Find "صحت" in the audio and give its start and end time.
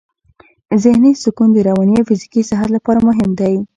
2.49-2.69